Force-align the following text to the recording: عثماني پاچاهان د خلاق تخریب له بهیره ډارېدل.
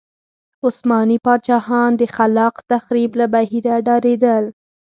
عثماني 0.65 1.17
پاچاهان 1.25 1.91
د 1.97 2.01
خلاق 2.15 2.55
تخریب 2.71 3.11
له 3.19 3.25
بهیره 3.33 3.75
ډارېدل. 3.85 4.45